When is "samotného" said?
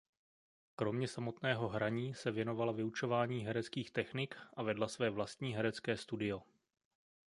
1.07-1.67